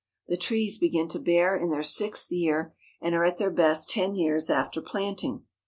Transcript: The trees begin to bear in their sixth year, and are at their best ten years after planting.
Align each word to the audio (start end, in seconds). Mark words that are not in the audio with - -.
The 0.27 0.35
trees 0.35 0.79
begin 0.79 1.09
to 1.09 1.19
bear 1.19 1.55
in 1.55 1.69
their 1.69 1.83
sixth 1.83 2.31
year, 2.31 2.73
and 3.01 3.13
are 3.13 3.23
at 3.23 3.37
their 3.37 3.51
best 3.51 3.91
ten 3.91 4.15
years 4.15 4.49
after 4.49 4.81
planting. 4.81 5.43